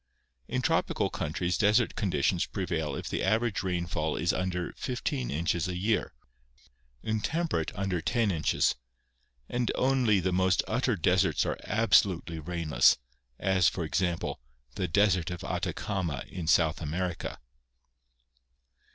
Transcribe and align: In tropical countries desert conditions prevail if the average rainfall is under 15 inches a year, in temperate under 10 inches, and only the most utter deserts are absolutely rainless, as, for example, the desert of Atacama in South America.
In 0.47 0.63
tropical 0.63 1.11
countries 1.11 1.59
desert 1.59 1.93
conditions 1.93 2.47
prevail 2.47 2.95
if 2.95 3.07
the 3.07 3.21
average 3.21 3.61
rainfall 3.61 4.15
is 4.17 4.33
under 4.33 4.73
15 4.75 5.29
inches 5.29 5.67
a 5.67 5.77
year, 5.77 6.11
in 7.03 7.19
temperate 7.21 7.71
under 7.77 8.01
10 8.01 8.31
inches, 8.31 8.73
and 9.47 9.71
only 9.75 10.19
the 10.19 10.33
most 10.33 10.63
utter 10.67 10.95
deserts 10.95 11.45
are 11.45 11.59
absolutely 11.65 12.39
rainless, 12.39 12.97
as, 13.37 13.69
for 13.69 13.83
example, 13.85 14.41
the 14.73 14.87
desert 14.87 15.29
of 15.29 15.43
Atacama 15.43 16.23
in 16.29 16.47
South 16.47 16.81
America. 16.81 17.37